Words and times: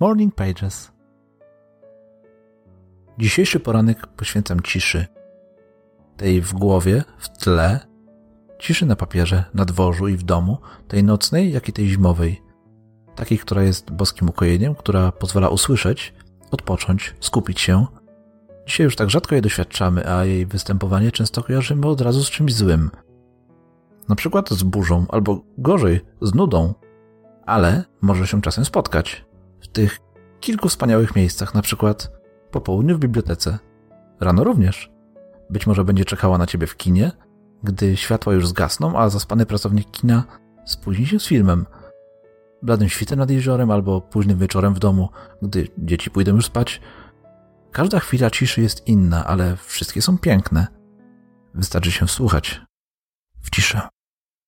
Morning 0.00 0.34
Pages. 0.34 0.92
Dzisiejszy 3.18 3.60
poranek 3.60 4.06
poświęcam 4.06 4.60
ciszy. 4.60 5.06
Tej 6.16 6.40
w 6.40 6.54
głowie, 6.54 7.04
w 7.18 7.28
tle, 7.28 7.80
ciszy 8.58 8.86
na 8.86 8.96
papierze, 8.96 9.44
na 9.54 9.64
dworzu 9.64 10.08
i 10.08 10.16
w 10.16 10.22
domu, 10.22 10.58
tej 10.88 11.04
nocnej, 11.04 11.52
jak 11.52 11.68
i 11.68 11.72
tej 11.72 11.88
zimowej. 11.88 12.42
Takiej, 13.16 13.38
która 13.38 13.62
jest 13.62 13.90
boskim 13.90 14.28
ukojeniem, 14.28 14.74
która 14.74 15.12
pozwala 15.12 15.48
usłyszeć, 15.48 16.14
odpocząć, 16.50 17.14
skupić 17.20 17.60
się. 17.60 17.86
Dzisiaj 18.66 18.84
już 18.84 18.96
tak 18.96 19.10
rzadko 19.10 19.34
jej 19.34 19.42
doświadczamy, 19.42 20.10
a 20.10 20.24
jej 20.24 20.46
występowanie 20.46 21.12
często 21.12 21.42
kojarzymy 21.42 21.86
od 21.86 22.00
razu 22.00 22.24
z 22.24 22.30
czymś 22.30 22.54
złym. 22.54 22.90
Na 24.08 24.14
przykład 24.14 24.50
z 24.50 24.62
burzą, 24.62 25.06
albo 25.08 25.40
gorzej, 25.58 26.00
z 26.22 26.34
nudą. 26.34 26.74
Ale 27.46 27.84
może 28.00 28.26
się 28.26 28.42
czasem 28.42 28.64
spotkać 28.64 29.27
w 29.68 29.72
tych 29.72 29.98
kilku 30.40 30.68
wspaniałych 30.68 31.16
miejscach, 31.16 31.54
na 31.54 31.62
przykład 31.62 32.12
po 32.50 32.60
południu 32.60 32.96
w 32.96 33.00
bibliotece, 33.00 33.58
rano 34.20 34.44
również. 34.44 34.90
Być 35.50 35.66
może 35.66 35.84
będzie 35.84 36.04
czekała 36.04 36.38
na 36.38 36.46
ciebie 36.46 36.66
w 36.66 36.76
kinie, 36.76 37.12
gdy 37.62 37.96
światła 37.96 38.34
już 38.34 38.48
zgasną, 38.48 38.98
a 38.98 39.08
zaspany 39.08 39.46
pracownik 39.46 39.90
kina 39.90 40.24
spóźni 40.64 41.06
się 41.06 41.20
z 41.20 41.26
filmem. 41.26 41.66
Bladym 42.62 42.88
świtem 42.88 43.18
nad 43.18 43.30
jeziorem 43.30 43.70
albo 43.70 44.00
późnym 44.00 44.38
wieczorem 44.38 44.74
w 44.74 44.78
domu, 44.78 45.08
gdy 45.42 45.68
dzieci 45.78 46.10
pójdą 46.10 46.34
już 46.34 46.46
spać. 46.46 46.80
Każda 47.72 48.00
chwila 48.00 48.30
ciszy 48.30 48.62
jest 48.62 48.86
inna, 48.86 49.26
ale 49.26 49.56
wszystkie 49.56 50.02
są 50.02 50.18
piękne. 50.18 50.66
Wystarczy 51.54 51.90
się 51.90 52.08
słuchać 52.08 52.60
w 53.42 53.50
ciszę. 53.50 53.88